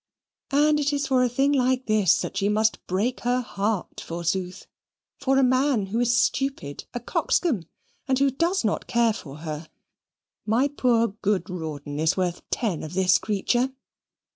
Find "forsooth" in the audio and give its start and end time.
4.03-4.65